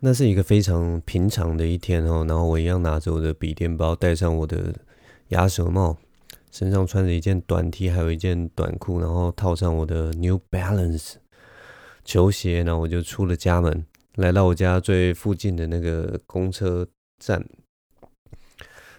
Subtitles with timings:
[0.00, 4.74] 那是一个非常平常的一天哦，然后我一样拿着我的笔电包，戴上我的
[5.28, 5.96] 鸭舌帽，
[6.52, 11.14] 身上穿着一件短 T，还有一件短裤，然后套上我的 New Balance
[12.04, 13.86] 球鞋，然后我就出了家门，
[14.16, 16.86] 来到我家最附近的那个公车
[17.18, 17.44] 站，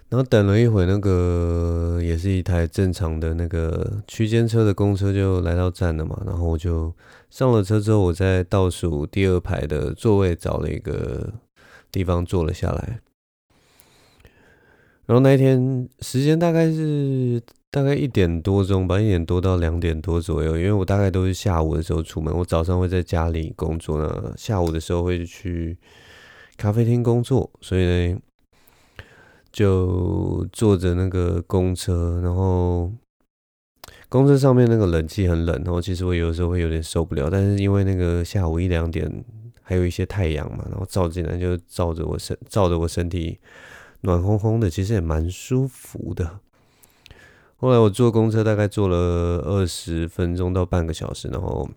[0.10, 6.94] 然后等了一会，那个也是一台正常的那个区间车的公车就来到站了嘛，然后我就。
[7.30, 11.34] 上了车之后，我在倒数第二排的座位找了一个
[11.92, 13.02] 地方坐了下来。
[15.06, 20.58] 然后那一天时间大概是大概一点多钟吧，一点多到两点多左右。
[20.58, 25.78] 因为我大概都是下午的时候出门，我早上会在家里工作呢，下午的时候会去
[26.56, 28.18] 咖啡厅工作，所以呢
[29.58, 32.92] 就坐着那个公车，然后。
[34.10, 39.26] 公车上面那个冷气很冷，然后其实我有时候会有点受不了，但是因为那个下午一两点
[39.62, 43.38] 还有一些太阳嘛，然后照进来就照着我身，照着我身体
[44.02, 46.40] 暖烘烘的，其实也蛮舒服的。
[47.58, 51.70] 后来我坐公车大概坐了二十分钟到半个小时，然后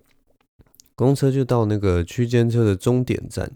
[0.94, 3.50] 公车就到那个区间车的终点站。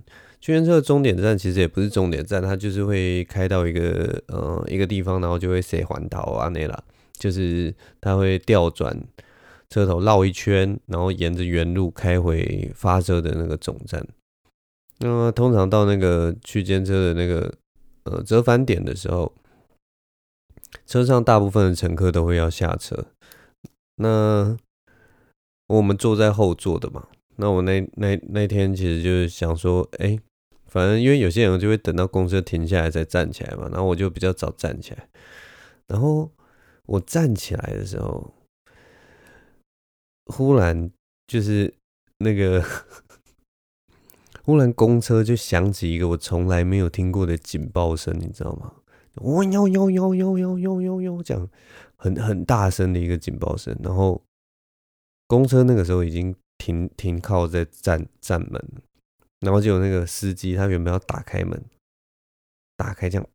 [0.44, 6.84] 区间车的终点站其实也不是终点站，它就是会开到一个呃一个地方，然后就会塞环岛啊那啦。
[7.14, 8.94] 就是它会调转
[9.70, 14.06] 车头绕一圈，然后沿着原路开回发车的那个总站。
[14.98, 17.54] 那么通常到那个区间车的那个
[18.02, 19.32] 呃折返点的时候，
[20.84, 23.06] 车上大部分的乘客都会要下车。
[23.96, 24.54] 那
[25.68, 30.18] 我们坐在后座的嘛，那我那那那天其实就是想说，哎，
[30.74, 35.08] 反正因为有些人就会等到公车停下来再站起来嘛，然后我就比较早站起来，
[35.86, 36.30] 然后。
[36.86, 38.34] 我站起来的时候，
[40.26, 40.90] 忽然
[41.26, 41.72] 就是
[42.18, 42.62] 那个，
[44.44, 48.70] 忽然公车就响起一个我从来没有听过的警报声，你知道吗？
[49.14, 51.48] 哦哟哟哟哟哟哟哟哟，这样
[51.96, 53.74] 很很大声的一个警报声。
[53.82, 54.22] 然后
[55.26, 58.62] 公车那个时候已经停停靠在站站门，
[59.44, 61.62] 然后就有那个司机，他原本要打开门，
[62.76, 63.26] 打开这样。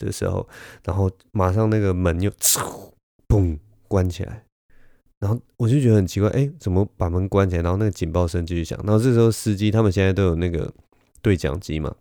[0.00, 0.48] 的时候，
[0.84, 2.30] 然后马上那个门又
[3.26, 4.44] 砰关起来，
[5.18, 7.62] 然后我就觉得很奇怪，哎，怎么把门关起来？
[7.62, 10.72] 然后那个警报声继续响，然后这时候司机他们现在都有那个
[11.20, 11.96] 对讲机嘛，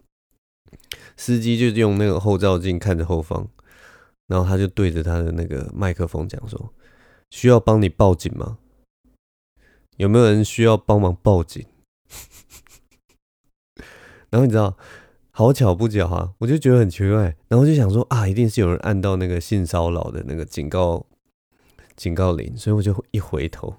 [1.17, 3.47] 司机就用那个后照镜看着后方，
[4.27, 6.71] 然后他就对着他的那个麦克风讲说
[7.31, 8.59] ：“需要帮你报警吗？
[9.95, 11.65] 有没有人需要帮忙报警？”
[14.29, 14.77] 然后你知道。
[15.31, 21.05] 好巧不巧哈，我就觉得很奇怪，然后就想说啊，一定是有人按到那个性骚扰的那个警告
[21.95, 23.75] 警告铃，所以我就一回头，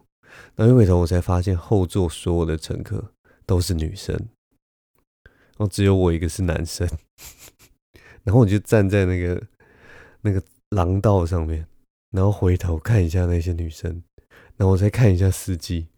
[0.54, 3.12] 然后一回头我才发现后座所有的乘客
[3.44, 4.14] 都是女生，
[5.24, 6.88] 然后只有我一个是男生，
[8.22, 9.42] 然后我就站在那个
[10.20, 11.66] 那个廊道上面，
[12.12, 14.04] 然后回头看一下那些女生，
[14.56, 15.88] 然后我再看一下司机，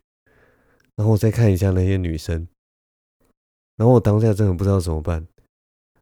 [0.97, 2.49] 然后我再看一下那些女生，
[3.81, 5.27] 然后我当下真的不知道怎么办。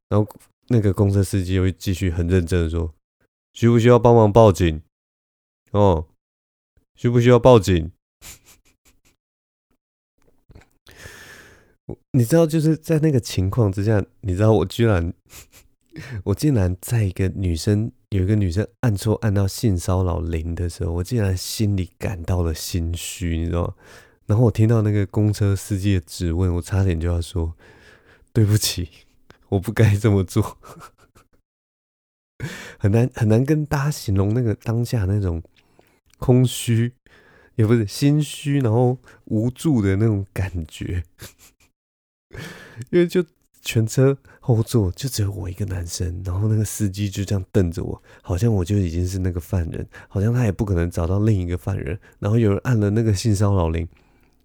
[0.09, 0.29] 然后
[0.67, 2.93] 那个公车司机又继续很认真的说
[3.55, 4.83] ：“需不需要帮忙报警？
[5.71, 6.09] 哦，
[6.97, 7.93] 需不需要报警？”
[12.11, 15.15] 你知道就是在那个情况之下，你知道我居然，
[16.25, 23.75] 我竟然在一个女生有一个女生按错按到性骚扰铃的时候，我竟然心里感到了心虚，你知道吗？
[24.29, 27.55] 然后我听到那个公车司机的质问，我差点就要说
[28.33, 28.89] 对不起。
[29.49, 30.59] 我不该这么做，
[32.79, 35.43] 很难很难跟大家形容那个当下那种
[36.19, 36.93] 空虚，
[37.55, 41.03] 也不是心虚，然后无助的那种感觉。
[42.93, 43.25] 因为就
[43.63, 51.99] 全车后座就只有我一个男生，然后那个司机就这样瞪着我，好像我就已经是那个犯人，好像他也不可能找到另一个犯人。
[52.19, 53.89] 然后有人按了那个性骚扰铃，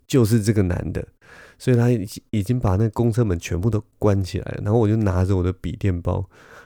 [0.07, 1.07] 就是这个男的。
[1.59, 6.15] 所以他已已经把那公车门全部都关起来了，然后我就拿着我的笔电包，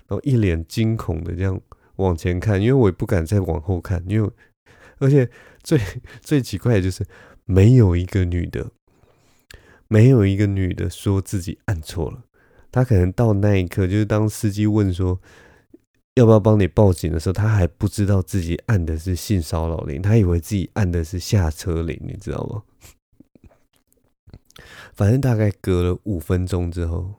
[0.07, 1.59] 然后一脸惊恐的这样
[1.97, 4.29] 往前看，因为我也不敢再往后看，因为
[4.97, 5.29] 而且
[5.61, 5.79] 最
[6.21, 7.05] 最奇怪的就是
[7.45, 8.71] 没有一个女的，
[9.87, 12.23] 没有一个女的说自己按错了，
[12.71, 15.19] 她可能到那一刻，就是当司机问说
[16.15, 22.63] 要不要帮你报警的时候，她还不知道自己按的是性骚扰铃，她以为自己按的是下车铃，你知道吗？
[24.93, 27.13] 反正大概隔了五分钟之后，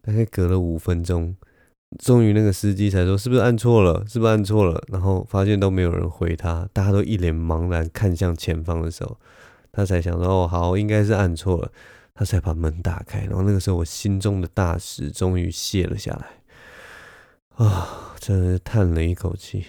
[0.00, 1.36] 大概隔了五分钟，
[1.98, 4.04] 终于那个司机才说：“是不是按错了？
[4.08, 9.18] 是不是按错了？”然后发现都没有人回他，大家都一脸茫然看向前方的时候，
[9.70, 11.70] 他才想说：“哦，好，应该是按错了。”
[12.14, 13.20] 他才把门打开。
[13.20, 19.64] 然后那个时候，我心中的大石终于卸了下来，啊，真的是叹了一口气。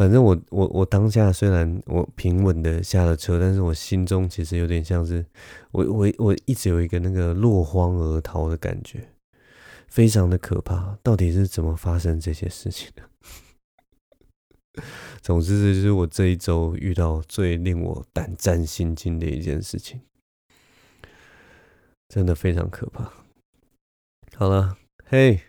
[0.00, 5.22] 反正我我我当下虽然我平稳的下了车，但是我心中其实有点像是
[5.72, 9.10] 我我我一直有一个那个落荒而逃的感觉，
[9.88, 10.96] 非常的可怕。
[11.02, 14.82] 到底是怎么发生这些事情的？
[15.20, 20.00] 总之，这就是我这一周遇到最令我胆战心惊的一件事情，
[22.08, 23.12] 真的非常可怕。
[24.34, 25.42] 好了，嘿，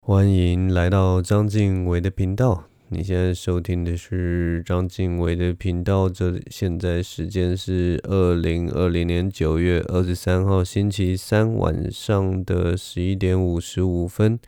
[0.00, 2.64] 欢迎来到张静伟的频道。
[2.94, 14.38] 你现在收听的是章晋唯的频道，这现在时间是二零二零年九月二十三号星期三晚上的十一点五十五分。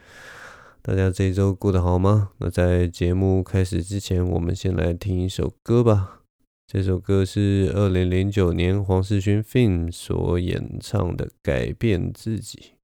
[0.82, 2.32] 大家这一周过得好吗？
[2.36, 6.20] 那在节目开始之前，我们先来听一首歌吧。
[6.66, 12.74] 这首歌是二零零九年黄士勋 Fin 所演唱的《改变自己》。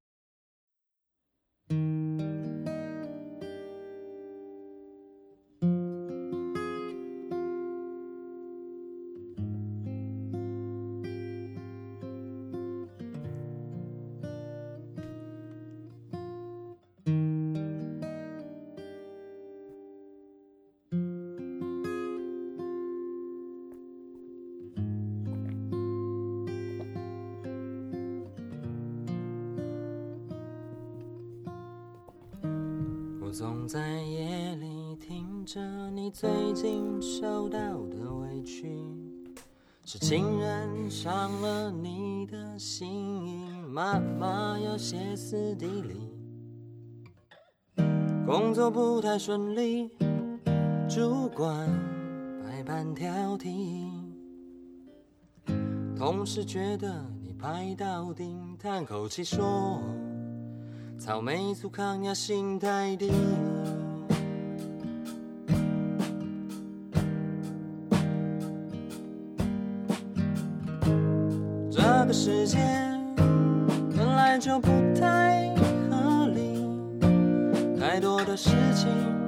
[49.22, 49.90] 顺利，
[50.88, 51.68] 主管
[52.42, 53.90] 百般挑剔，
[55.94, 59.82] 同事觉得你拍到顶，叹口气说。
[60.98, 63.12] 草莓族抗压性太低，
[71.70, 72.56] 这个世界
[73.94, 74.68] 本来就不
[74.98, 75.54] 太，
[78.42, 79.19] 事情。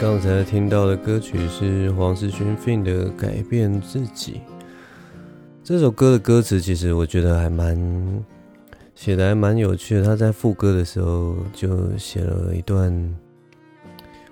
[0.00, 4.32] 刚才听到的歌曲是黄世勋 Fin 的《改变自己》。
[5.62, 8.24] 这首歌的歌词其实我觉得还蛮
[8.94, 10.02] 写的，还蛮有趣的。
[10.02, 13.14] 他在副歌的时候就写了一段，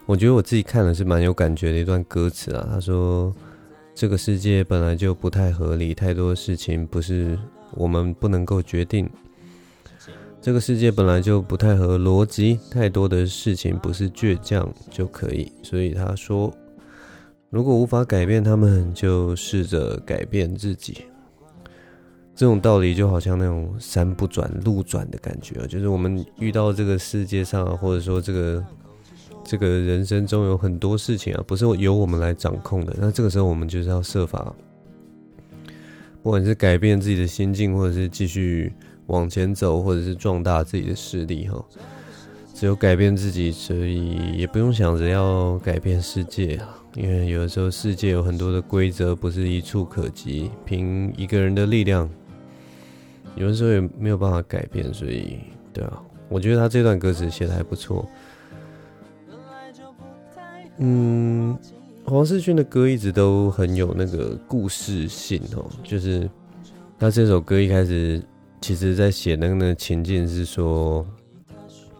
[0.06, 2.66] 我觉得我自己看了是蛮有感觉的一段歌词啊。
[2.72, 3.30] 他说
[3.94, 7.38] ：“这个世界本来就不太合理，太多事情不是
[7.72, 9.06] 我们不能够决定。”
[10.40, 15.50] 这个世界本来就不太合逻辑，太多的事情不是倔强就可以。
[15.64, 16.50] 所以他说，
[17.50, 21.04] 如果无法改变他们，就试着改变自己。
[22.36, 28.64] 这种道理就好像那种山不转路转的感觉，就是我们遇到这个世界上，或者说这个
[29.42, 32.94] 这个人生中有很多事情啊，不是由我们来掌控的。
[32.96, 34.54] 那这个时候，我们就是要设法，
[36.22, 38.72] 不管是改变自己的心境，或者是继续。
[39.08, 41.64] 往前走，或者是壮大自己的势力，哈，
[42.54, 46.74] 只有改变自己，所以也不用想着要改变世界啊。
[46.94, 52.08] 因为有的时候世界有很多的规则不是一触可及，凭一个人的力量，
[53.34, 54.92] 有的时候也没有办法改变。
[54.92, 55.38] 所以，
[55.72, 58.06] 对啊，我觉得他这段歌词写的还不错。
[60.78, 61.56] 嗯，
[62.04, 66.28] 黄世勋的歌一直都很有那个故事性哦，就是
[66.98, 68.22] 他这首歌一开始。
[68.68, 71.02] 其实，在写那个情境是说，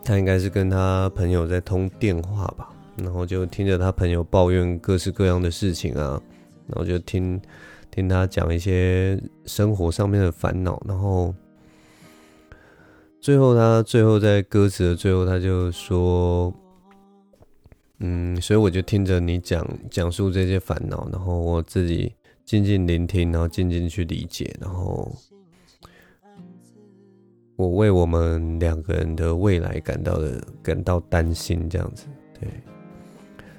[0.05, 6.21] 他应该是跟他朋友在通电话吧，然后就听着他朋友抱怨各式各样的事情啊，
[6.67, 7.41] 然后就听
[7.91, 11.35] 听他讲一些生活上面的烦恼，然后
[13.19, 16.53] 最后他最后在歌词的最后他就说，
[18.01, 22.13] 嗯，所以我就听着你讲讲述这些烦恼，然后我自己
[22.45, 25.11] 静静聆听，然后静静去理解，然后
[27.59, 32.07] 我为我们两个人的未来感到的感到担心，这样子，
[32.39, 32.49] 对。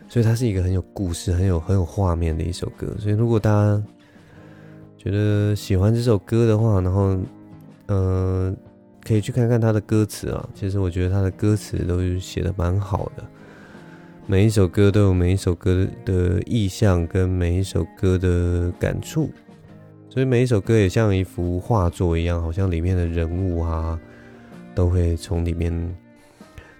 [0.07, 2.95] 所以它是一个很有故事、很有很有画面的一首歌。
[2.97, 3.83] 所以如果大家
[4.97, 7.13] 觉得喜欢这首歌的话，然后
[7.87, 8.55] 嗯、呃，
[9.03, 10.49] 可以去看看它的歌词啊。
[10.55, 13.23] 其实我觉得它的歌词都写的蛮好的。
[14.27, 19.29] 每一首歌都有每一首歌的意象跟每一首歌的感触，
[20.09, 23.99] 所以每一首歌也像一幅画作一样，好像里面的人物啊，
[24.73, 25.95] 都会从里面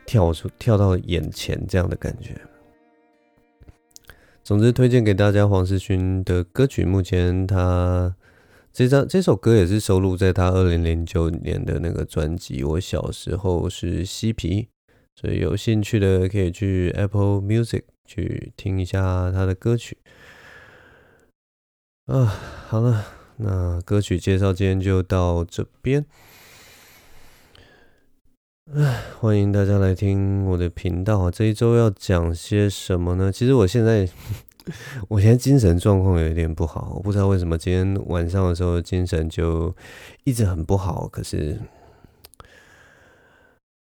[0.06, 2.36] 跳出跳到眼前这样的感觉。
[4.44, 6.84] 总之，推荐给大家黄世勋的歌曲。
[6.84, 8.16] 目前他
[8.74, 14.64] 这张这首歌也是收录在他二零零九年的那个专辑《我小时候是嬉皮》。
[15.16, 19.98] 所以有兴趣的可以去 Apple Music 去听一下他的歌曲
[22.06, 22.26] 啊。
[22.70, 23.06] 好了，
[23.42, 26.06] 那歌曲介绍今天就到这边。
[28.74, 31.32] 哎，欢迎大家来听我的频道啊。
[31.32, 33.32] 这一周要讲些什么呢？
[33.32, 34.08] 其实我现在，
[35.08, 39.74] 我现在精神状况有一点不好，我不知道为什么今天晚上的时候精神就
[40.26, 41.08] 一直很不好。
[41.08, 41.58] 可是。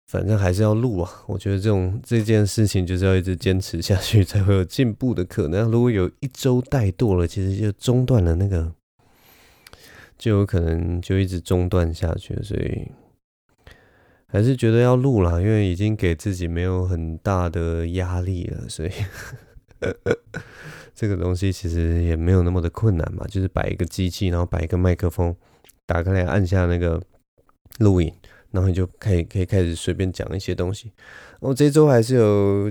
[0.06, 1.09] 反正还是要录啊！
[1.28, 5.70] 我觉得这种这件事情就是要一直坚持下去，才会有进步的可能。
[5.70, 8.73] 如果有一周怠惰了，其实就中断了那个，
[10.20, 12.40] 就有可能就一直中断下去。
[12.42, 12.92] 所以
[14.28, 18.90] 还是觉得要录啦，因为已经给自己没有很大的压力了，所以
[20.94, 25.34] 这个东西其实也没有那么的困难嘛，就是摆一个机器，然后摆一个麦克风，
[25.86, 27.02] 打开来按下那个
[27.78, 28.12] 录影。
[28.52, 30.90] 然后就可以可以开始随便讲一些东西。
[31.38, 32.68] 我这周还是有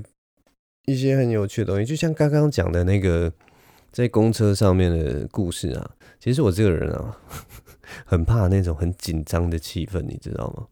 [0.87, 3.31] 一些很有趣的东西，就像刚刚讲的那个
[3.89, 5.91] 在公车上面的故事啊。
[6.19, 7.17] 其实我这个人啊，
[8.05, 10.67] 很怕那种很紧张的气氛，你知道吗？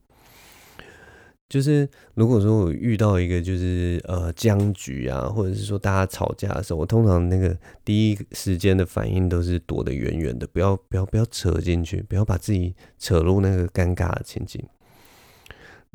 [1.49, 14.61] 就是如果说我遇到一个就是呃僵局啊，或者是说大家吵架的时候，我通常那个第一时间的反应都是躲得远远的，不要不要不要扯进去，不要把自己扯入那个尴尬的情景。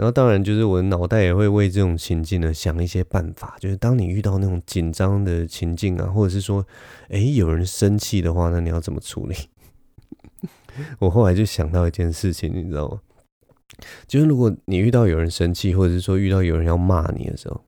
[0.02, 6.66] 然后当然就是我的脑袋也会为这种情境呢想一些办法，就是当你遇到那种紧张的情境啊，或者是说，
[7.08, 9.36] 哎，有人生气的话，那你要怎么处理？
[10.98, 13.00] 我后来就想到一件事情，你知道吗？
[14.08, 17.62] 就是如果你遇到有人生气，或者是说遇到有人要骂你的时候，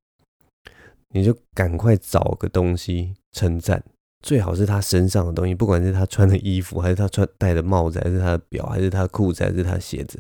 [1.11, 3.85] 你就赶快找个东西称赞。
[4.25, 10.19] 最好是他身上的东西，不管是他穿的衣服， 还是他穿戴的帽子，还是他的表，还是他裤子，还是他鞋子，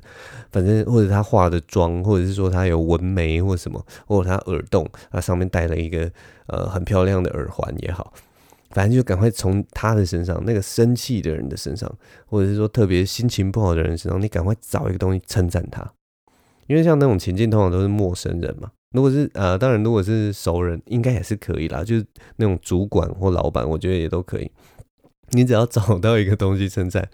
[0.52, 6.12] 反正或者他化的妆，或者是说他有纹眉或什么，或者他耳洞，他上面戴了一个
[6.48, 8.12] 呃很漂亮的耳环也好，
[8.72, 11.90] 反正就赶快从他的身上，那个生气的人的身上，
[12.26, 15.92] 或者是说特别心情不好的人身上，你赶快找一个东西称赞他，
[16.66, 18.70] 因为像那种情境通常都是陌生人嘛。
[18.94, 21.82] 如果是呃，当然，如果是熟人，应该也是可以啦。
[21.82, 24.48] 就是那种主管或老板，我觉得也都可以。
[25.30, 27.08] 你只要找到一个东西称赞，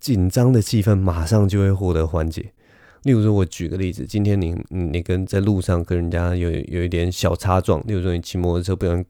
[0.00, 2.52] 紧张的气氛马上就会获得缓解。
[3.04, 9.04] 例如说，我举个例子，今天你你跟在路上跟人家有有一点小擦撞，例如说你骑摩托车不小心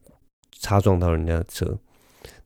[0.58, 1.78] 擦撞到人家的车。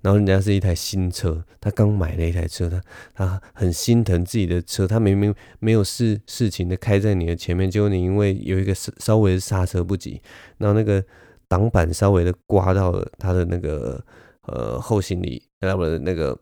[0.01, 2.81] 然后人家是一台新车，他刚买了一台车，他
[3.15, 10.23] 他很心疼自己的车，他明明没有事事情的开在你的前面，结果你因为有一个稍微的刹车不及，
[10.59, 11.05] 然后那个
[11.49, 14.05] 挡板稍微的刮到了他的那个
[14.43, 16.39] 呃后行李，那个那个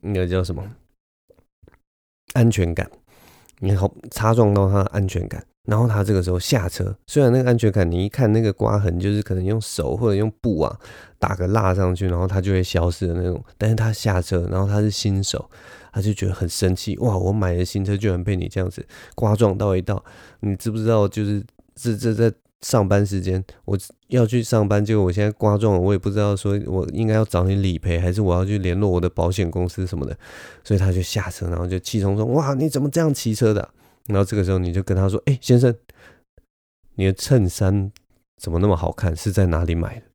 [0.00, 0.62] 那个叫什么
[2.34, 2.90] 安全感，
[3.60, 5.44] 你好擦撞到他的安全感。
[5.64, 10.78] 然后他这个时候下车，虽然那个安全杆你一看那个刮痕，就是可能用手或者用布啊
[11.18, 13.42] 打个蜡上去，然后它就会消失的那种。
[13.56, 15.48] 但是他下车，然后他是新手，
[15.90, 17.16] 他就觉得很生气，哇！
[17.16, 20.04] 我买的新车居然被你这样子刮撞到一道，
[20.40, 21.08] 你知不知道？
[21.08, 21.42] 就是
[21.74, 22.30] 这这在
[22.60, 23.78] 上班时间，我
[24.08, 30.14] 要去上班，结果我现在刮撞了，我也不知道说我应该要找你理赔，还是我要去联络我的保险公司什么的。
[30.62, 32.52] 所以他就下车，然后就气冲冲，哇！
[32.52, 33.66] 你怎么这样骑车的？
[34.06, 35.74] 然后这个时候你就跟他说：“哎，先生，
[36.94, 37.90] 你的衬衫
[38.36, 39.16] 怎么那么好看？
[39.16, 40.06] 是在哪里买的？”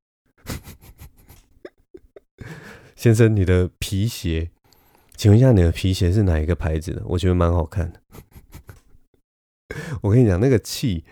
[2.95, 4.51] 先生，你的皮鞋，
[5.15, 7.01] 请问一下，你的皮鞋是哪一个牌子的？
[7.05, 7.99] 我觉得蛮好看的。
[10.01, 11.03] 我跟你讲，那个气，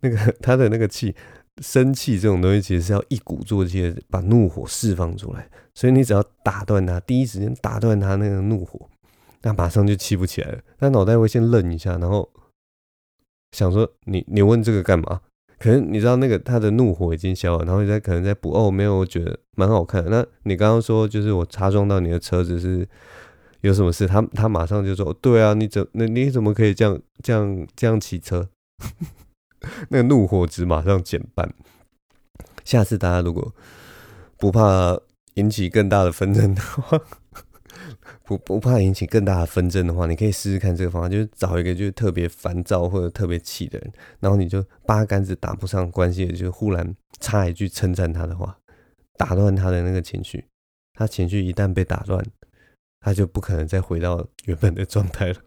[0.00, 1.14] 那个他的那个气，
[1.60, 5.50] 生气这种东西，其实是要一鼓作气的把怒火释放出来。
[5.74, 8.88] 所以你只要打断他，第一时间打断他那个怒火。
[9.42, 12.30] 那马上就气不起来了，他脑袋会先愣一下，然后
[13.52, 15.20] 想说：“你你问这个干嘛？
[15.58, 20.10] 可能你知道那个他的怒火已经消了，然后你在可能在补哦，没有，我觉得蛮好看的。
[20.10, 22.88] 那你刚刚说就是我擦撞到你的车子是
[23.60, 24.06] 有什么事？
[24.06, 28.48] 他他马上就说，对啊，你怎那你怎么可以这样这样这样骑车？
[29.90, 31.54] 那个怒火值马上减半。
[32.64, 33.54] 下次大家如果
[34.36, 34.98] 不怕
[35.34, 37.00] 引起更大的纷争的话，
[38.24, 48.56] 不不怕引起更大的纷争的话，你可以试试看这个方法，就是找一个就是特别烦躁或者特别气的人，然后你就八竿子打不上关系的，就忽然插一句称赞他的话，
[49.16, 50.44] 打断他的那个情绪。
[50.94, 52.24] 他情绪一旦被打断，
[53.00, 55.40] 他就不可能再回到原本的状态了。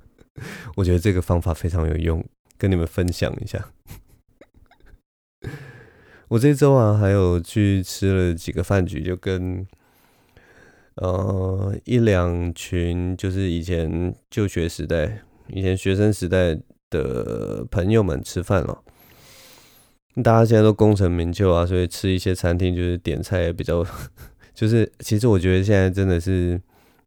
[0.76, 2.24] 我觉得这个方法非常有用，
[2.58, 3.70] 跟你们分享一下。
[6.28, 9.66] 我这周啊，还有去吃了几个饭局，就跟。
[10.96, 18.82] 呃，一两群就是以前就学时代、以前学生时代的朋友们吃饭了。
[20.24, 23.84] 大家现在都功成名就啊，所以吃一些餐厅就是点菜也比较，
[24.54, 26.58] 就是其实我觉得现在真的是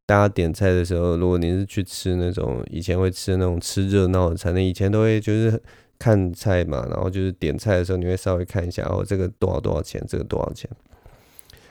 [0.05, 5.59] 大家点菜的时候，如果你是去吃那种以前会吃那种吃热闹的餐厅，以前都会就是
[5.97, 10.69] 看菜嘛，然后就是点菜的时候你会稍微看一下哦，这个多少多少钱，这个多少钱。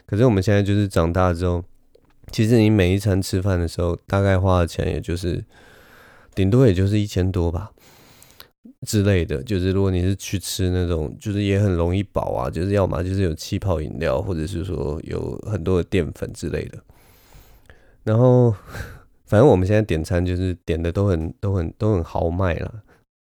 [0.04, 1.62] 可是我们现在就是长大之后。
[2.30, 5.44] 其实你每一餐吃饭的时候，大概花的钱也就是
[6.34, 7.70] 顶多也就是一千多吧
[8.86, 9.42] 之类的。
[9.42, 16.78] 就是如果你是去吃那种，就是也很容易饱啊，就是要么就是有气泡饮料，或者是说有很多的淀粉之类的。
[18.04, 18.54] 然后
[19.26, 22.72] 反正我们现在点餐就是点的都很都很都很豪迈啦，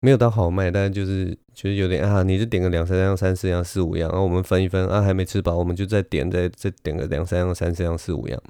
[0.02, 8.42] 没有到豪迈，但是就是就是有点啊，你就点个两三样、三四样、四五样，然后我们分一分啊，还没吃饱，我们就再点再再点个两三样、三四样、四五样。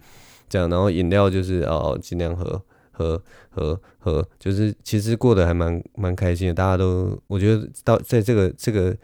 [0.50, 6.54] 这样，然后饮料就是哦，尽量喝喝喝喝，就是其实过得还蛮蛮开心的。
[6.54, 8.96] 大家都我觉得到在这个这个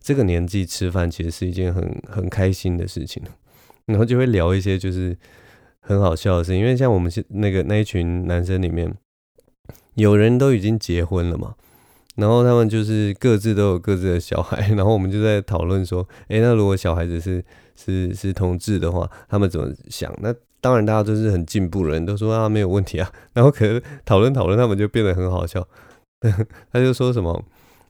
[0.00, 3.22] 这个年纪吃饭，其实是一件很很开心的事情。
[3.86, 5.16] 然后就会聊一些就是
[5.80, 8.94] 很好笑的事情，因为像我们是那个那一群男生里面，
[9.94, 11.56] 有人都已经结婚了嘛，
[12.14, 20.14] 然后他们就是各自都有各自的小孩， 然后我们就在讨论说，哎，那如果小孩子是是是同志的话，他们怎么想？
[20.22, 23.10] 那当然，大家都是很进步的人，都说啊没有问题啊。
[23.34, 25.66] 然后可是讨论讨论，他们就变得很好笑。
[26.72, 27.42] 他就说什么，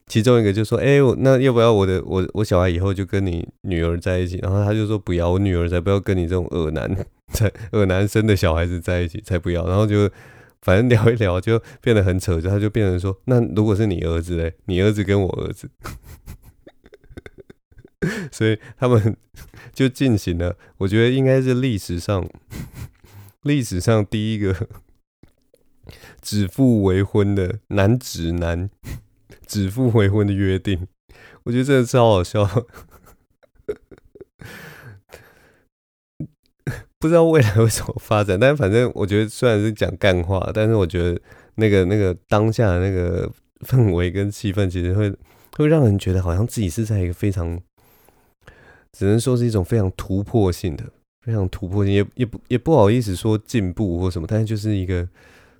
[0.06, 6.88] 其中一个就说：“哎，我那要不要我的我我小孩以后就跟你女儿在一起？”然后他就说：“不要，我女儿才不要跟你这种恶男
[7.34, 10.08] 才恶男生的小孩子在一起，才不要。”然后就
[10.62, 14.54] 反正聊一聊，就变得很扯，就他就变成说：“那如果是你儿子嘞？
[14.66, 15.68] 你儿子跟我儿子。”
[18.30, 19.16] 所以他们。
[19.72, 22.28] 就进行了，我觉得应该是历史上
[23.42, 24.68] 历史上第一个
[26.20, 28.68] 指腹为婚的男指男
[29.46, 30.86] 指腹为婚的约定，
[31.44, 32.44] 我觉得真的超好笑，
[36.98, 41.18] 不知道未来会怎么发展，但反正我觉得虽然是讲干话，但是我觉得
[41.54, 45.10] 那个那个当下的那个氛围跟气氛，其实会
[45.56, 47.58] 会让人觉得好像自己是在一个非常。
[48.92, 50.84] 只能说是一种非常突破性的，
[51.22, 55.08] 非常突破性，也也不也不好意思说进步或什么，但是就是一个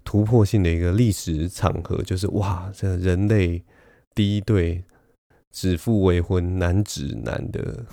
[0.05, 3.63] 突破性的一个历史场合，就是哇，这人类
[4.15, 4.83] 第一对
[5.53, 7.85] 指腹为婚男指男的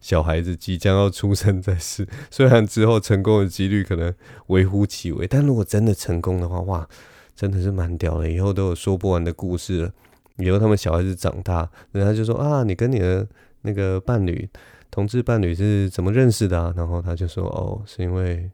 [0.00, 4.14] 小孩子即将要出生在世，虽然之后成功的几率可能
[4.46, 6.88] 微乎其微，但如果真的成功的话，哇，
[7.34, 9.92] 真的是蛮屌的，以后都有说不完的故事了。
[10.36, 13.26] 以后他们小孩子长大，人家就说啊，你跟你的
[13.62, 14.48] 那个伴侣。
[14.96, 16.72] 同志伴侣是怎么认识的？
[16.74, 18.50] 然后他就说：“哦，是因为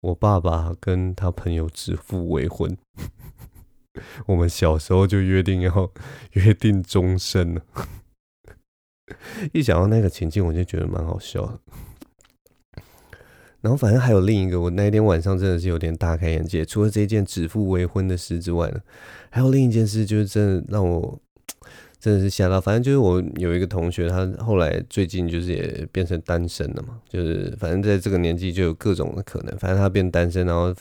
[0.00, 2.76] 我爸爸跟他朋友指腹为婚，
[4.26, 5.92] 我们小时候就约定要
[6.34, 7.62] 约定终身了。”
[9.54, 11.60] 一想到那个情境，我就觉得蛮好笑的。
[13.60, 16.64] 然后反正还有另一个，我那天晚上真的是有点大开眼界。
[16.64, 18.80] 除了这件指腹为婚的事之外呢，
[19.30, 21.20] 还有另一件事，就是真的让我。
[22.06, 30.72] 真的是吓到，反正就是我有一个同学，他后来最近就是也变成单身了嘛，就是反正在这个年纪就有各种的可能，反正他变单身，然后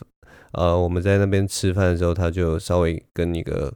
[0.51, 3.73] 呃我们在那边吃饭的时候，他就稍微跟一个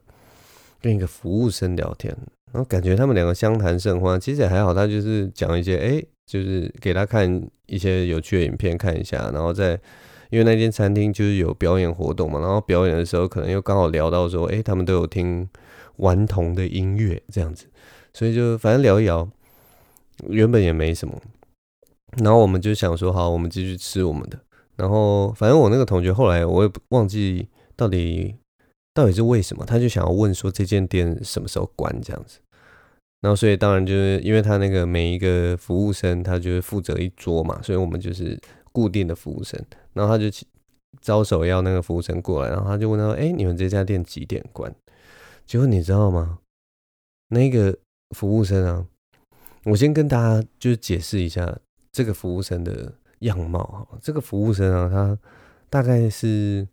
[0.80, 2.16] 跟一个服务生聊天，
[2.52, 9.72] 然后感觉他们两个相谈甚欢，其实也还好，他就是讲一些哎、就是给他看一些有趣的影片看一下，然后在
[10.30, 15.48] 因为那间餐厅就是有表演活动嘛，然后表演的时候可能又刚好聊到说，哎、他们都有听。
[16.00, 17.66] 顽童的音乐这样子，
[18.12, 19.26] 所以就反正聊一聊，
[20.28, 21.20] 原本也没什么。
[22.22, 24.38] 然后我们就想说，好，我们继续吃我们的。
[24.76, 28.34] 然后反正我那个同学后来我也忘记到底
[28.92, 32.40] 到底是为什么，他就想要问说这间店什么时候关这样子。
[33.20, 38.40] 然后所以当然就是因为他那个每一个服务生，他就是负责一桌嘛，所以我们就是
[38.72, 39.62] 固定的服务生。
[39.92, 40.34] 然后他就
[41.02, 44.74] 招手要那个服务生过来，然后他就问他说：“哎，你们这家店几点关？”
[45.50, 46.38] 结果你知道吗？
[47.30, 47.76] 那个
[48.10, 48.86] 服务生啊，
[49.64, 51.58] 我先跟大家就是解释一下
[51.90, 53.98] 这个服务生的样貌哈。
[54.00, 55.18] 这个服务生啊，他
[55.68, 56.68] 大概是。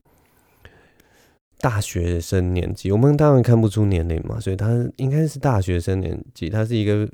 [1.60, 6.52] 大学生年纪，我们当然看不出年龄嘛，所以他应该是大学生年纪。
[6.52, 7.10] 她是一个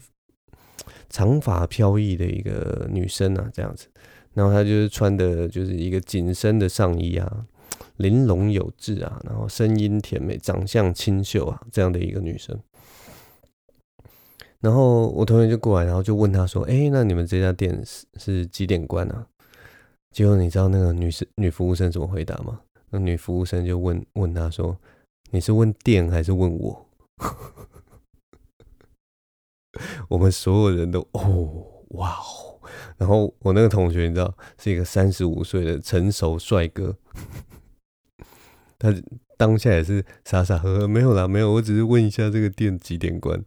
[1.10, 3.88] 长发飘逸的一个女生啊，这样子。
[4.34, 7.46] 然后她就是穿的就是一个紧身的上衣啊，
[7.98, 12.58] 玲珑有致啊，然后声音甜美，长相清秀啊，这样的一个女生。
[14.60, 19.28] 然后我同学就过来，然后就问她说：“哎，那你们这家店是是几点关啊？”
[20.12, 22.62] 结果你知道那个女生女服务生怎么回答吗？
[22.92, 24.78] 那女服务生就问问他说
[25.32, 26.86] ：“你是问店还是问我？”
[30.08, 32.60] 我们所有人都哦哇哦，
[32.96, 36.96] 然后我那个同学你知道是一个三十五岁的成熟帅哥，
[38.84, 38.94] 他
[39.38, 43.42] 当下也是傻傻呵呵，没有啦，没有，我只是问一下这个店几点关。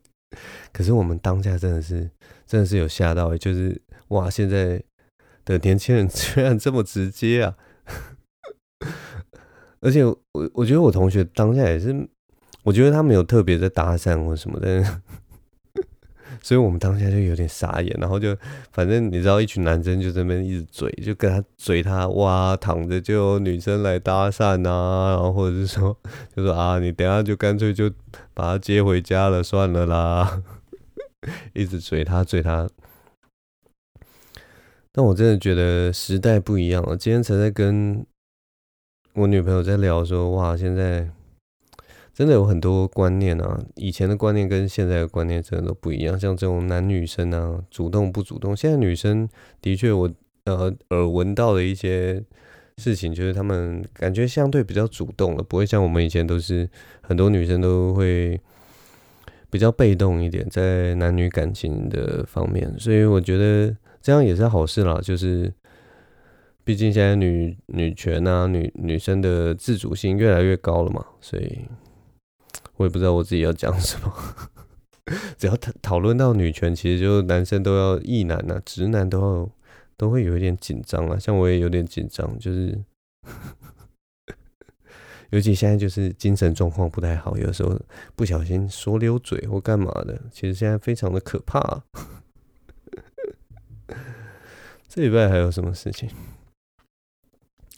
[0.72, 2.10] 可是我们当下真的是
[2.46, 4.82] 真的是有吓到，就是哇，现在
[5.44, 7.54] 的年轻人 居然这么直接啊！
[9.80, 10.18] 而且我
[10.54, 12.08] 我觉得我同学当下也是，
[12.64, 15.02] 我觉得他没有特别在搭讪或什么的，
[16.42, 18.36] 所以我们当下就有点傻眼，然后就
[18.72, 25.96] 反正你知道，一群男生就在那边一直嘴，就跟他嘴他哇，躺着就有女生来搭讪啊，然后或者是说
[26.34, 27.90] 就说啊，你等下就干脆就
[28.34, 30.42] 把他接回家了算了啦，
[31.54, 32.68] 一直嘴他嘴他。
[34.92, 38.06] 但我真的觉得时代不一样了，今天才在跟。
[39.14, 41.08] 我女朋友在聊说，哇，现在
[42.16, 46.18] 真的有很多观念啊，以前的观念跟现在的观念真的都不一样。
[46.18, 49.28] 像这种男女生啊，主动不主动，现在女生
[49.60, 50.10] 的确，我
[50.44, 52.24] 呃耳闻到的一些
[52.78, 56.66] 事情，就是他们感觉相对比较主动了，不会像我们以前都是
[57.02, 58.40] 很多女生都会
[59.50, 62.74] 比较被动一点，在男女感情的方面。
[62.78, 65.52] 所以我觉得这样也是好事啦，就是。
[66.64, 71.60] 毕竟现在女女权啊，女女生的自主性越来越高了嘛，所以
[72.76, 74.12] 我也不知道我自己要讲什么。
[75.38, 79.50] 只要讨讨论到女权，其实就男生都要异男啊，直男都要
[79.96, 81.18] 都会有一点紧张啊。
[81.18, 82.76] 像我也有点紧张，就是
[85.30, 87.78] 尤其现在就是精神状况不太好，有时候
[88.14, 91.84] 不小心说溜嘴或干嘛的，其实现在非常的可怕。
[94.88, 96.08] 这礼拜还有什么事情？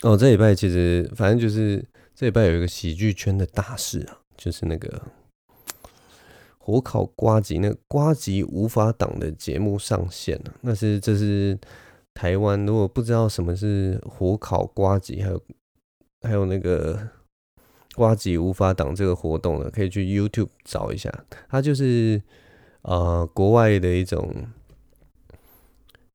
[0.03, 1.85] 哦，这礼拜其实反正就是
[2.15, 5.03] 这礼拜有一个喜剧圈的大事啊，就是那个
[6.59, 10.55] 火烤瓜吉，那个呱吉无法挡的节目上线了。
[10.63, 11.59] 那是这是
[12.15, 15.43] 台湾，如果不知道什么是火烤瓜吉，还有
[16.23, 17.09] 还有那个
[17.95, 21.13] 瓜吉无法挡这个活动的，可以去 YouTube 找一下。
[21.49, 22.23] 它就是
[22.83, 24.47] 呃国外的一种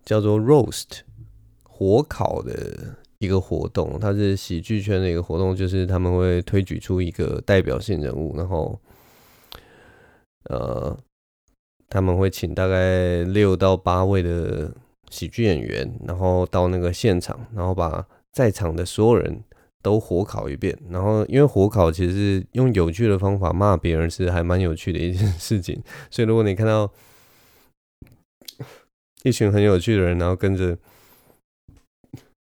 [0.05, 1.01] 叫做 Roast
[1.63, 2.95] 火烤的。
[3.23, 8.77] 一个活动，它是喜剧圈的一个活动，就是他们会推举出一个代表性人物，然后，
[10.49, 10.97] 呃，
[11.87, 14.69] 他们会请大概六到八位的
[15.09, 19.41] 喜剧演员，然后到那个现场，然后把在场的所有人
[19.81, 20.77] 都火烤一遍。
[20.89, 25.81] 然后，因为火烤其实是用有趣的方法骂别人，是还蛮有趣的一件 事情。
[26.11, 26.91] 所以，如果你看到
[29.23, 30.77] 一群很有趣的人，然后跟着。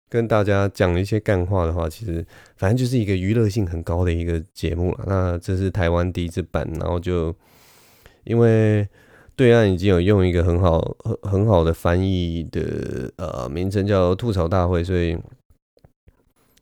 [0.10, 5.04] 跟大家讲一些干话的话，其实反正就是一个娱乐性很高的一个节目了。
[5.08, 7.36] 那这是台湾第一次办，然后就
[8.24, 8.88] 因为
[9.36, 15.18] 对岸已经有用一个很好很很好的翻译的呃名称叫吐槽大会，所以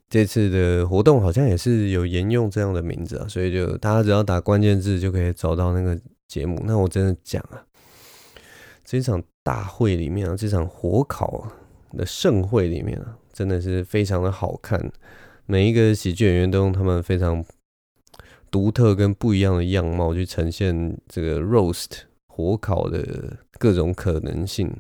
[0.10, 3.28] 这次的活动好像也是有沿用这样的名字啊。
[3.28, 6.60] 所以就大家只要打关键字就可以找到那个节目。
[6.66, 7.62] 那我真的讲啊，
[8.84, 11.48] 这场大会里面啊，这场火烤
[11.92, 13.18] 的盛会里面啊。
[13.34, 14.80] 真的是非常的好看，
[15.48, 17.44] 每一个喜剧演员都用他们非常
[18.52, 24.72] 独特跟不一样的样貌去呈现这个 roast 火烤的各种可能性。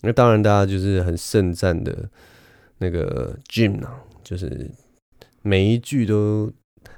[0.00, 2.08] 那当然，大家就是很盛赞的
[2.78, 4.70] 那个 Jim 啊，就是
[5.42, 6.50] 每一句都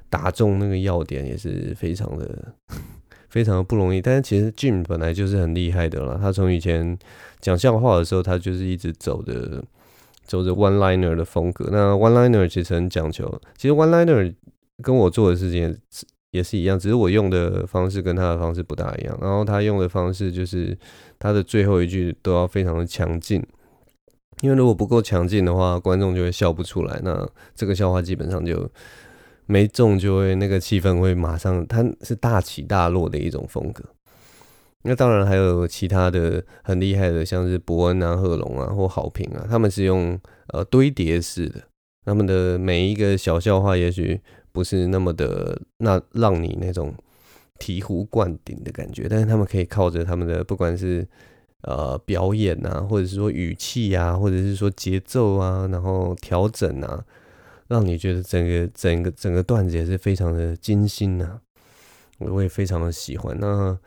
[0.09, 2.55] 打中那个要点，也是非常的
[3.29, 4.01] 非常的不容易。
[4.01, 6.97] 但是其实 Jim 本来就是很厉害的啦，他从以前
[7.41, 9.65] 讲笑话的时候，他就是一直走的。
[10.29, 13.41] 走着 one liner 的风格，那 one liner 其实很讲求。
[13.57, 14.33] 其实 one liner
[14.83, 15.77] 跟我做的事情
[16.31, 19.19] 也是一样，只是我用的方式跟他的方式不大一样。
[19.21, 20.77] 然后他用的方式就是
[21.19, 23.43] 他的最后一句都要非常的强劲，
[24.43, 27.01] 因为如果不够强劲的话，观众就会笑不出来。
[27.03, 28.71] 那这个笑话基本上就
[29.47, 33.83] 没中，就会那个气氛会马上，它是大起大落的一种风格。
[34.89, 41.63] 那当然还有其他的很厉害的，像是伯恩啊、贺龙啊或好评啊，他们是用呃堆叠式的，
[42.07, 44.19] 他们的每一个小笑话也许
[44.51, 46.95] 不是那么的那让你那种
[47.59, 51.07] 醍醐灌顶的感觉，但是他们可以靠着他们的不管是
[51.65, 57.05] 呃表演啊，或者是说语气啊，或者是说节奏啊，然后调整啊，
[57.69, 61.41] 让你觉得整个整个整个段子也是非常的精心呐，
[62.21, 63.79] 我也非常的喜欢那。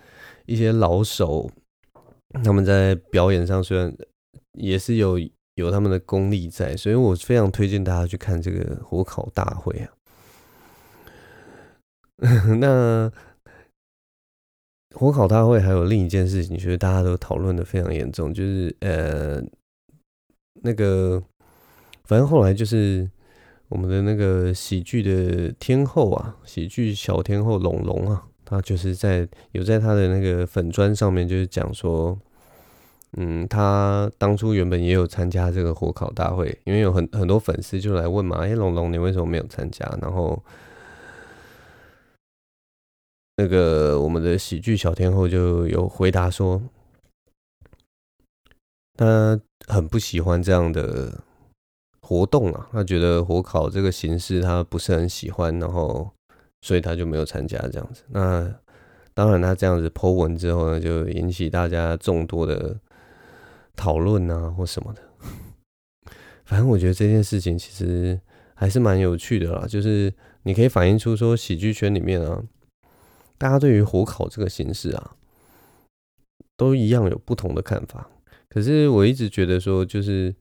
[0.51, 1.49] 一些老手，
[2.43, 3.95] 他们在表演上虽然
[4.59, 5.17] 也是有
[5.55, 9.87] 有他们的功力在，所以我非常推荐大家去看这个火烤大会啊。
[12.59, 13.09] 那
[14.93, 19.41] 火烤大会还有另一件事情，觉得大家都讨论的非常严重，就是呃，
[20.61, 21.23] 那个
[22.03, 23.09] 反正后来就是
[23.69, 28.27] 我们的那个喜剧的天后啊，喜剧小天后龙龙啊。
[28.51, 32.19] 他就是在有在他的那个粉砖上面，就是讲说，
[33.15, 39.85] 嗯，他当初原本也有参加这个火烤大会，因为有很很多粉丝就来问嘛，哎，龙龙你为什么没有参加？
[40.01, 40.43] 然后
[43.37, 46.61] 那个我们的喜剧小天后就有回答说，
[48.97, 51.21] 他很不喜欢这样的
[52.01, 56.11] 活动啊，他觉得火烤这个形式他不是很喜欢，然后。
[56.61, 58.03] 所以他就没有参加这样子。
[58.09, 58.53] 那
[59.13, 62.79] 当然，他这样子剖文之后呢，就引起大家众多的
[63.75, 65.01] 讨论啊，或什么的。
[66.45, 68.19] 反正我觉得这件事情其实
[68.53, 69.65] 还是蛮有趣的啦。
[69.67, 72.41] 就是你可以反映出说，喜剧圈里面啊，
[73.37, 75.15] 大家对于火烤这个形式啊，
[76.55, 78.09] 都一样有不同的看法。
[78.49, 80.33] 可是我一直觉得说，就是。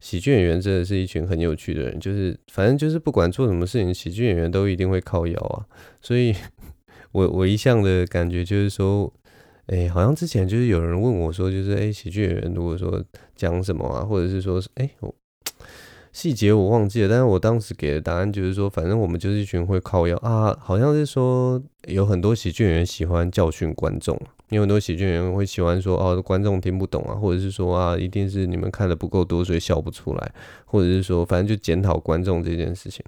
[0.00, 5.66] 喜剧演员真的是一群很有趣的人，就是反正就是不管做什么事情，喜剧演员都一定会靠腰啊。
[6.00, 6.34] 所以
[7.12, 9.12] 我，我一向的感觉就是说，
[9.66, 15.14] 哎、好像之前就是有人问我说，就是哎、喜剧演员如果说讲什么啊，或者是说，哎、我
[16.12, 24.20] 细节我忘记了，但是我当时给的答案就是说，反正我们就是一群会靠腰啊，好像是说有很多喜剧演员喜欢教训观众。
[24.50, 30.32] 有很多喜剧演员会喜欢说哦，观众听不懂啊，或者是说啊，一定是你们看的不够多，所以笑不出来，
[30.64, 33.04] 或者是说，反正就检讨观众这件事情。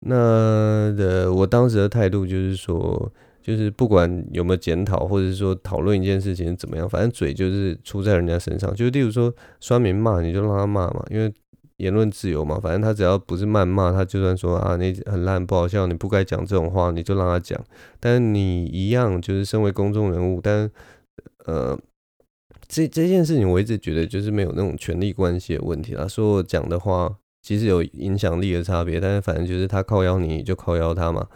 [0.00, 8.74] 那的我当时的态度就是说，就是不管有没有检讨，或者是说讨论一件事情怎么样，反正嘴就是出在人家身上。
[8.74, 11.32] 就例如说，酸民骂你就让他骂嘛，因为。
[11.78, 17.58] 言论自由嘛，反正他只要不是谩骂，他就算说啊，你很烂不好笑，你不该讲这种话，你就让他讲。
[18.00, 20.68] 但你一样就是身为公众人物，但
[21.46, 21.78] 呃，
[22.66, 26.06] 这这件事情我一直觉得就是没有那种权力关系的问题啦。
[26.08, 31.28] 说我讲的话其实有影响力的差别，但是反正就是他靠邀你就靠邀他嘛。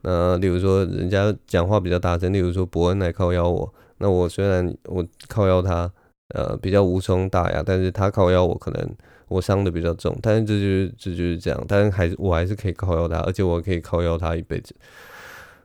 [0.00, 5.92] 那例如说人家讲话比较大声，例如说伯恩来靠邀我，那我虽然我靠邀他，
[6.34, 8.96] 呃，比较无伤大雅，但是他靠邀我可能。
[9.30, 14.74] 我伤的比较重，但是这就是这就是这样，但是还是我还是可以靠腰他，而且我可以靠腰他一辈子。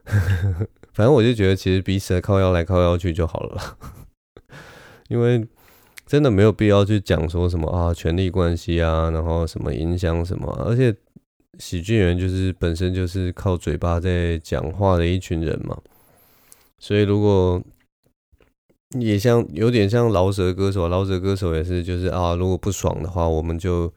[0.93, 3.77] 反正我就觉得，其实彼此靠腰来靠腰去就好了，
[5.09, 5.43] 因为
[6.05, 10.95] 真的没有必要去讲说什么啊权力关系啊，然后什么影响什么，而且
[11.57, 15.75] 喜剧人就是本身就是靠嘴巴在讲话的一群人嘛，
[16.77, 17.59] 所以如果。
[18.99, 23.91] 也像有点像饶舌歌手，饶舌歌手也是，就是啊，如果不爽的话，我们就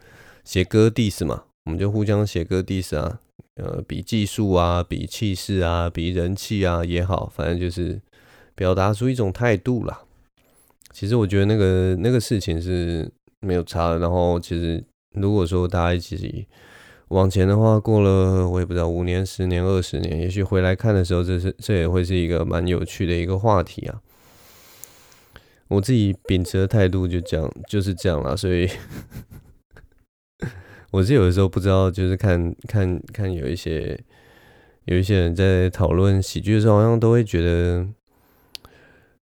[0.45, 3.21] 写歌 diss 嘛，我们就互相写歌 diss 啊，
[3.57, 8.01] 呃，比技术啊，比气势啊，比人气啊也好，反正就是
[8.55, 10.01] 表达出一种态度啦。
[10.93, 13.09] 其实我觉得那个那个事情是
[13.41, 13.99] 没有差的。
[13.99, 14.83] 然后其实
[15.13, 16.47] 如果说大家一起
[17.09, 24.01] 往前的话，过了我也不知道五年、十年、二十年，也许回来看的时候，这是这也会是一个蛮有趣的一个话题啊。
[25.69, 28.69] 我自己秉持的态度就这样就是这样啦，所以
[30.91, 33.99] 我是有的时候不知道，就是看看看有一些
[34.87, 37.87] 有一些人在讨论喜剧的时候，好像都会觉得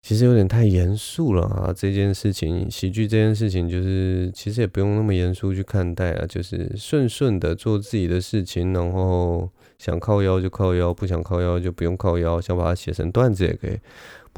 [0.00, 1.72] 其实有点太严肃了啊。
[1.76, 13.76] 这件事情，喜剧这件事情，就是其实也不用那么严肃去看待啊，就是顺顺的做自己的事情，然后想靠腰就靠腰，不想靠腰就不用靠腰，想把它写成段子也可以。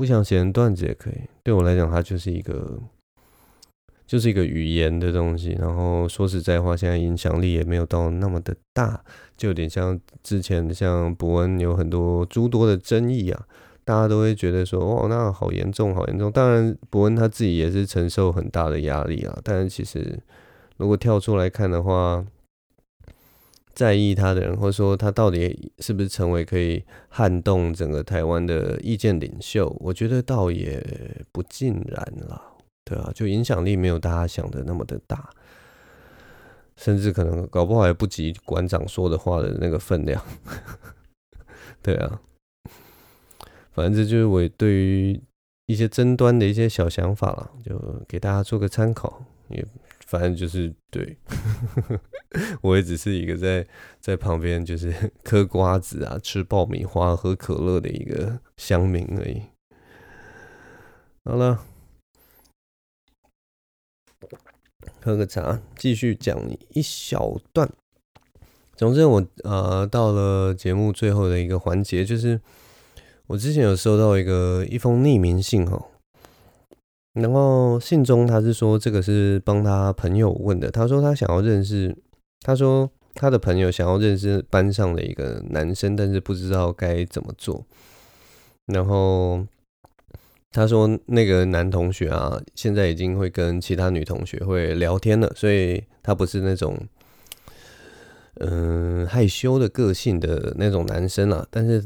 [0.00, 2.80] 不想写成段子也可以，对我来讲，它就是一个，
[4.06, 5.54] 就是一个语言的东西。
[5.60, 9.04] 然后说实在话，现在影响力也没有到那么的大，
[9.36, 13.46] 就有点像之前像博恩有很多诸多的争议啊，
[13.84, 16.32] 大家都会觉得说，哦，那好严重，好严重。
[16.32, 19.38] 当然，博恩他自己也是承受很大的压力啊。
[19.44, 20.18] 但是其实
[20.78, 22.24] 如果跳出来看的话，
[23.80, 30.86] 在意他的人，或者说他到底是不是成为可以撼动整个台湾的意见领袖，我觉得倒也
[31.32, 31.96] 不尽然
[32.28, 32.38] 了，
[32.84, 35.30] 对啊，就影响力没有大家想的那么的大，
[36.76, 40.22] 甚至可能搞不好也不及馆长说的话的那个分量，
[41.80, 42.20] 对啊，
[43.72, 45.18] 反正这就是我对于
[45.64, 49.66] 一些争端的一些小想法了，就给大家做个参考，也。
[50.10, 51.16] 反正就是对，
[52.62, 53.64] 我也只是一个在
[54.00, 54.92] 在旁边就是
[55.22, 59.40] 嗑瓜子啊、吃爆米花、喝可乐的一个乡民而已。
[61.24, 61.64] 好了，
[65.00, 66.36] 喝个茶，继续讲
[66.70, 67.70] 一小段。
[68.74, 72.40] 总之我，我呃到了节目最后的一个环节，就是
[73.28, 75.86] 我之前有收到一个一封匿名信哈。
[77.14, 80.70] 然后信中他是说，这个是帮他朋友问的。
[80.70, 81.92] 他说他想要认识，
[82.40, 87.66] 他说他的朋友想要认识班上的一个男生，但是不知道该怎么做。
[88.66, 89.44] 然后
[90.52, 96.78] 他说那个男同学啊，现在已经会跟其他女同学会聊天了，所以他不是那种
[98.34, 101.44] 嗯、害羞的个性的那种男生啊。
[101.50, 101.84] 但是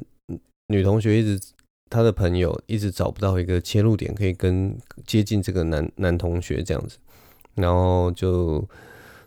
[0.68, 1.53] 女同学一直。
[1.94, 4.76] 他的朋友一直找不到一个切入点，可以跟
[5.07, 6.98] 接近这个男男同学这样子，
[7.54, 8.66] 然后就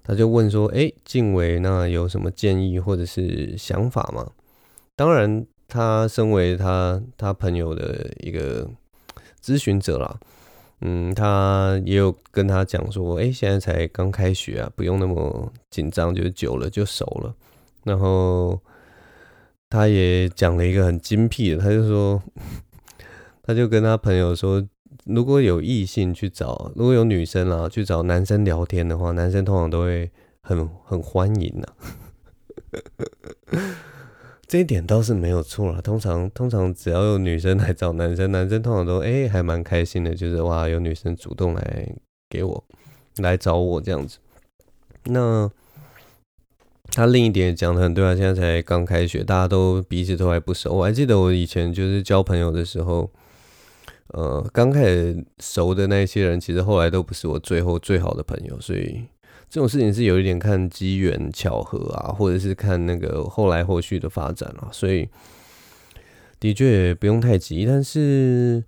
[0.03, 4.29] 他就问说：“哎，静伟，那有什么建议或者是想法吗？”
[4.97, 8.69] 当然，他身为他他朋友的一个
[9.41, 10.19] 咨询者啦，
[10.81, 17.33] 嗯，他也有跟他讲说：“哎，现在才刚开学啊，不用那么紧张，就久了就熟了。”
[17.85, 18.59] 然后。
[19.69, 22.23] 他也讲了一个很精辟的，他就说，
[23.43, 24.65] 他就跟他朋友说，
[25.05, 30.09] 如果有异性去找，如果有女生啊去找男生聊天的话，男生通常都会
[30.41, 31.67] 很很欢迎呐。
[34.47, 41.89] 这一点倒是没有错啦，通常通常只要有女生来找男生，男生通常都哎还蛮开心的，就是哇有女生主动来
[42.29, 42.63] 给我
[43.17, 44.19] 来找我这样子。
[45.03, 45.51] 那。
[46.97, 50.73] 他另一点讲的很对啊，现在才刚开学，大家都彼此都还不熟。
[50.73, 53.07] 我还记得我以前就是交朋友的时候，
[54.07, 58.59] 呃，刚开始熟的那些人，其实后来都不是我最后最好的朋友。
[58.59, 59.03] 所以
[59.47, 64.69] 这种事情是有一点看机缘巧合啊，或者是看那个后来后续的发展啊。
[64.71, 65.07] 所以
[66.39, 67.63] 的确不用太急。
[67.67, 68.63] 但是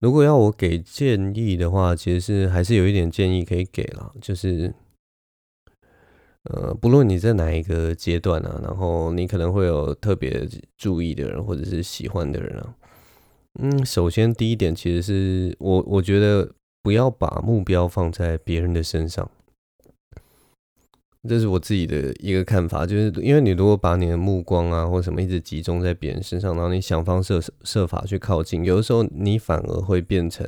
[0.00, 4.74] 如果要我给建议的话，其实是还是有一点建议可以给了，就是。
[6.44, 10.48] 呃，不论你在哪一个阶段啊，然后你可能会有特别
[10.78, 12.74] 注意的人，或者是喜欢的人啊。
[13.58, 16.50] 嗯，首先第一点，其实是我我觉得
[16.82, 19.30] 不要把目标放在别人的身上，
[21.28, 22.86] 这是我自己的一个看法。
[22.86, 30.46] 就是因为你如果把你的目光啊或什么一直集中在别人身上，然后你想方设设法去靠近，有的时候你反而会变成。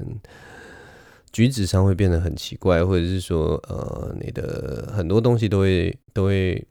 [1.32, 6.62] 举止上会变得很奇怪，或者是说，呃，你的很多东西都会都会，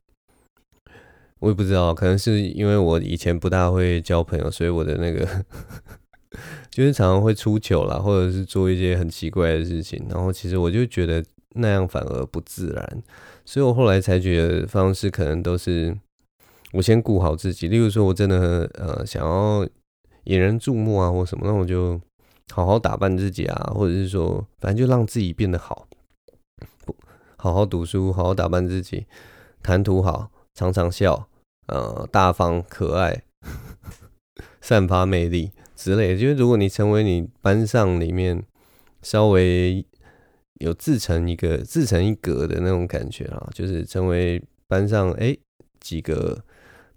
[1.40, 5.28] 我也不知道，可能是因为我以前不大会交朋友，所以我的那个
[6.70, 13.04] 就是常常会出糗啦，或者是做一些很奇怪的事情，然后其实我就觉得那样反而不自然，
[13.44, 15.98] 所以我后来采取的方式可能都是
[16.74, 19.68] 我先顾好自己，例如说我真的呃想要
[20.26, 22.00] 引人注目啊或什么，那我就。
[22.52, 25.88] 好好打扮自己啊，或者是说，反正就让自己变得好，
[27.38, 29.06] 好好读书，好好打扮自己，
[29.64, 31.30] 谈吐好，常常笑，
[31.68, 33.24] 呃，大方可爱，
[34.60, 36.20] 散发魅力之类的。
[36.20, 38.44] 就是如果你成为你班上里面
[39.02, 39.86] 稍微
[40.60, 45.36] 有自成一个自成一格的那种感觉啊，就是成为班上哎、
[45.80, 46.44] 几个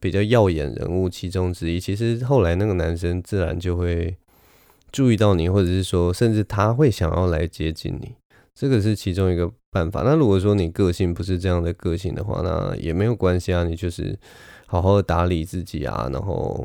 [0.00, 4.16] 比较耀眼人物其中之一，其实后来那个男生自然就会。
[4.94, 8.14] 注意到你，或者是说，甚至他会想要来接近你，
[8.54, 10.02] 这个是其中一个办法。
[10.02, 14.16] 那如果说你个性不是这样的个性的话，那也没有关系啊，你就是
[14.66, 16.08] 好好的打理自己啊。
[16.12, 16.64] 然后，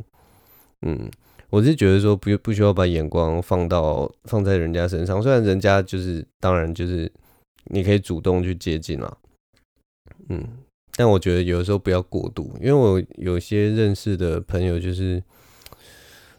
[0.83, 1.09] 嗯，
[1.49, 7.11] 我是觉得说不不需要把眼光放到放在人家身上，虽然人家就是当然就是
[7.71, 9.17] 你可以主动去接近了，
[10.27, 10.47] 嗯，
[10.95, 15.23] 但我觉得有的时候不要过度，因为我有些认识的朋友就是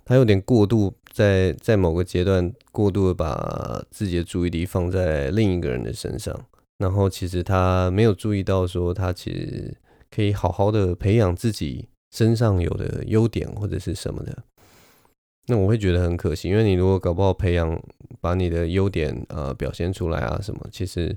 [0.05, 0.95] 他有点过度。
[1.11, 6.35] 在在某个阶段过度的把自己的注意力放在另一个人的身上，
[6.79, 9.77] 然后其实他没有注意到说他其实
[10.11, 14.45] 可以好好的培养自己身上有的优点或者是什么的。
[15.47, 17.83] 那我会觉得很可惜，因为你如果搞不好培养，
[18.21, 21.17] 把你的优点呃表现出来啊什么，其实，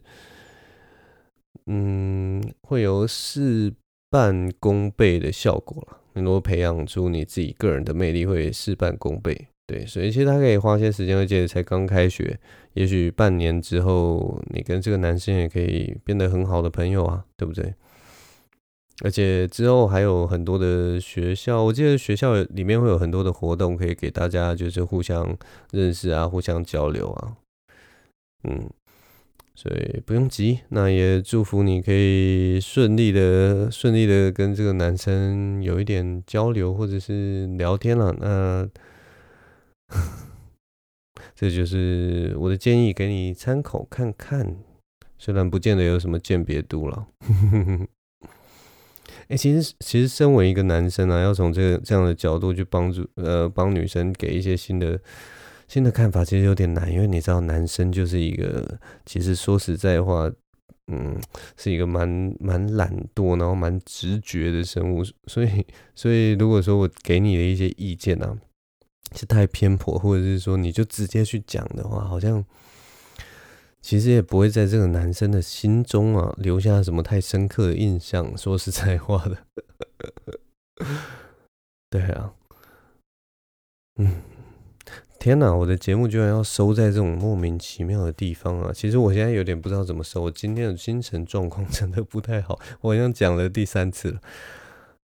[1.68, 3.72] 嗯，会有事
[4.10, 5.98] 半功倍的效果了。
[6.14, 9.50] 你如果培养出你自己个人的魅力，会事半功倍。
[9.66, 12.38] 对，所以其实他可以花些时间，而且才刚开学，
[12.74, 17.74] 也许半年之后，你跟这个男生也可以变得很好的朋友啊，对不对？
[19.04, 25.36] 而且之后还有很多的学校，我记得学校里面会有很多的活动，可以给大家就是互相
[25.72, 27.38] 认识啊，互相交流啊。
[28.44, 28.70] 嗯，
[29.56, 38.14] 所以不用急，那也祝福你可以顺利的、顺利的跟这个男生有一点交流或者是聊天了。
[38.20, 38.70] 那
[41.36, 44.58] 这就是我的建议，给你参考看看，
[45.18, 47.08] 虽然不见得有什么鉴别度了。
[49.30, 55.00] 哎、其实其实身为一个男生啊，要从这个这样的角度去帮助呃帮女生给一些新的
[55.68, 60.30] 新的看法，其实有点难，因为你知道男生就是一个其实说实在话，
[60.88, 61.20] 嗯，
[61.58, 65.66] 是一个蛮蛮懒惰，然后蛮直觉的生物，所以
[65.96, 68.38] 所以如果说我给你的一些意见啊
[69.16, 72.44] 是太偏颇，或者是说你就直接去讲的话，好像。
[73.86, 78.38] 其实也不会在这个男生的心中啊留下什么太深刻的印象。
[78.38, 79.38] 说实在话的，
[81.92, 82.32] 对啊，
[83.98, 84.22] 嗯，
[85.20, 88.72] 天哪，我的节目居然要收在这种莫名其妙的地方啊！
[88.74, 94.22] 其实我现在有点不知道怎么收，我今天的精神状况真的不太好， 我好像讲了第三次了。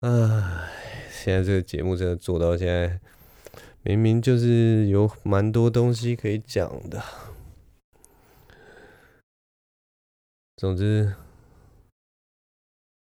[0.01, 0.69] 唉，
[1.11, 2.99] 现在这个节目真的做到现在，
[3.81, 7.01] 明明就是有蛮多东西可以讲的。
[10.57, 11.13] 总之，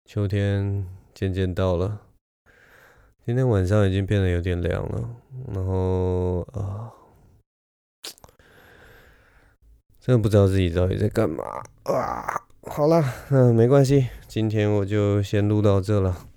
[0.04, 2.02] 秋天渐渐到了。
[3.26, 5.10] 今天晚上已经变得有点凉了，
[5.54, 6.92] 然后啊，
[10.00, 11.44] 真的不知道自己到底在干嘛
[11.84, 12.44] 啊！
[12.64, 13.02] 好了，
[13.32, 16.28] 嗯，没关系，今天我就先录到这了。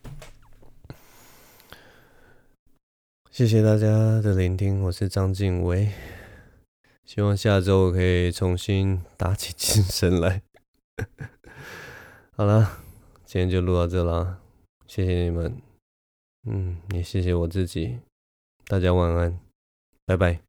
[3.39, 3.87] 谢谢大家
[4.21, 5.93] 的聆听，我是张静薇，
[7.05, 10.43] 希望下周我可以重新打起精神来。
[12.35, 12.81] 好了，
[13.25, 14.41] 今天就录到这啦，
[14.89, 15.57] 谢谢你们，
[16.51, 18.01] 嗯，也谢谢我自己，
[18.67, 19.39] 大家晚安，
[20.05, 20.48] 拜拜。